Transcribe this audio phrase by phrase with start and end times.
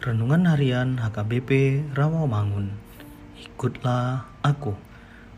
[0.00, 2.72] Renungan Harian HKBP Rawamangun.
[3.36, 4.72] Ikutlah aku.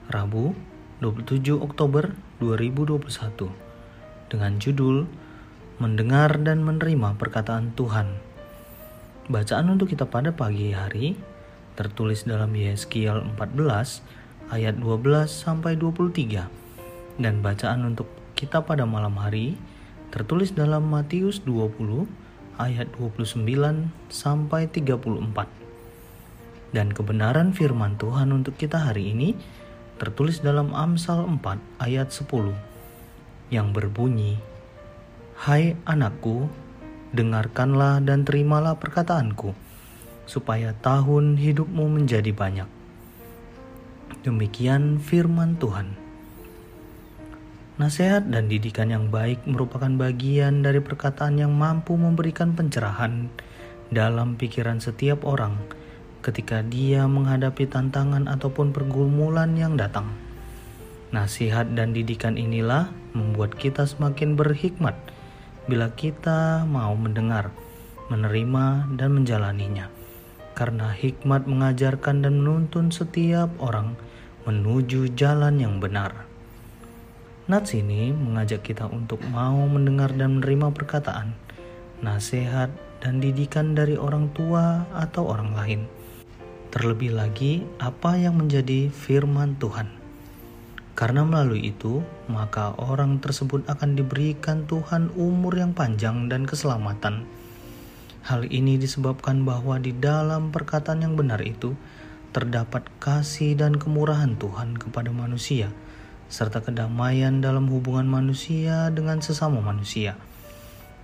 [0.06, 0.54] Rabu,
[1.02, 3.50] 27 Oktober 2021.
[4.30, 5.10] Dengan judul
[5.82, 8.22] Mendengar dan Menerima Perkataan Tuhan.
[9.26, 11.18] Bacaan untuk kita pada pagi hari
[11.74, 13.66] tertulis dalam Yeskiel 14
[14.54, 16.46] ayat 12 sampai 23
[17.18, 18.06] dan bacaan untuk
[18.38, 19.58] kita pada malam hari
[20.14, 23.44] tertulis dalam Matius 20 ayat 29
[24.12, 25.48] sampai 34.
[26.72, 29.36] Dan kebenaran firman Tuhan untuk kita hari ini
[30.00, 34.40] tertulis dalam Amsal 4 ayat 10 yang berbunyi
[35.36, 36.48] Hai anakku
[37.12, 39.52] dengarkanlah dan terimalah perkataanku
[40.24, 42.68] supaya tahun hidupmu menjadi banyak.
[44.22, 45.98] Demikian firman Tuhan.
[47.82, 53.26] Nasihat dan didikan yang baik merupakan bagian dari perkataan yang mampu memberikan pencerahan
[53.90, 55.58] dalam pikiran setiap orang
[56.22, 60.14] ketika dia menghadapi tantangan ataupun pergumulan yang datang.
[61.10, 62.86] Nasihat dan didikan inilah
[63.18, 64.94] membuat kita semakin berhikmat
[65.66, 67.50] bila kita mau mendengar,
[68.14, 69.90] menerima, dan menjalaninya.
[70.54, 73.98] Karena hikmat mengajarkan dan menuntun setiap orang
[74.46, 76.30] menuju jalan yang benar.
[77.52, 81.36] Nats ini mengajak kita untuk mau mendengar dan menerima perkataan,
[82.00, 82.72] nasihat,
[83.04, 85.84] dan didikan dari orang tua atau orang lain.
[86.72, 89.84] Terlebih lagi, apa yang menjadi firman Tuhan.
[90.96, 97.28] Karena melalui itu, maka orang tersebut akan diberikan Tuhan umur yang panjang dan keselamatan.
[98.24, 101.76] Hal ini disebabkan bahwa di dalam perkataan yang benar itu
[102.32, 105.68] terdapat kasih dan kemurahan Tuhan kepada manusia
[106.32, 110.16] serta kedamaian dalam hubungan manusia dengan sesama manusia.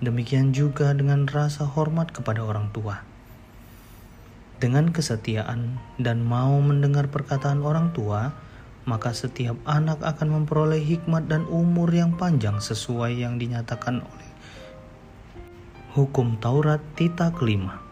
[0.00, 3.04] Demikian juga dengan rasa hormat kepada orang tua.
[4.56, 8.32] Dengan kesetiaan dan mau mendengar perkataan orang tua,
[8.88, 14.30] maka setiap anak akan memperoleh hikmat dan umur yang panjang sesuai yang dinyatakan oleh
[15.92, 17.84] hukum Taurat Tita kelima.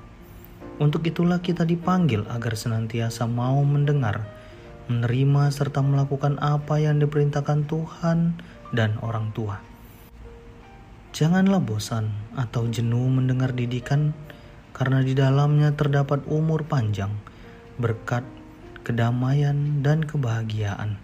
[0.81, 4.25] Untuk itulah kita dipanggil agar senantiasa mau mendengar
[4.87, 8.39] menerima serta melakukan apa yang diperintahkan Tuhan
[8.71, 9.59] dan orang tua.
[11.17, 14.13] Janganlah bosan atau jenuh mendengar didikan,
[14.77, 17.09] karena di dalamnya terdapat umur panjang,
[17.81, 18.22] berkat,
[18.84, 21.01] kedamaian, dan kebahagiaan.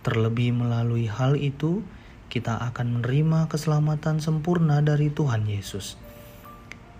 [0.00, 1.84] Terlebih melalui hal itu,
[2.32, 6.00] kita akan menerima keselamatan sempurna dari Tuhan Yesus.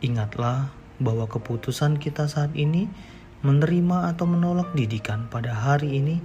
[0.04, 0.68] Ingatlah
[1.00, 2.92] bahwa keputusan kita saat ini
[3.40, 6.20] menerima atau menolak didikan pada hari ini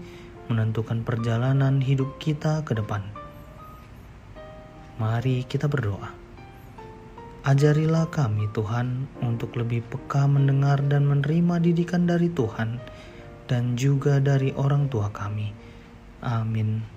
[0.51, 3.01] menentukan perjalanan hidup kita ke depan.
[4.99, 6.11] Mari kita berdoa.
[7.45, 12.81] Ajarilah kami Tuhan untuk lebih peka mendengar dan menerima didikan dari Tuhan
[13.45, 15.53] dan juga dari orang tua kami.
[16.25, 16.94] Amin.